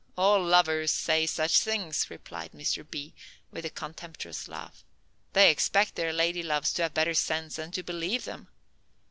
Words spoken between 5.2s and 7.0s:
"They expect their lady loves to have